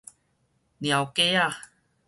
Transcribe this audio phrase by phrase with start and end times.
[0.79, 1.13] 貓架
[1.49, 1.55] 仔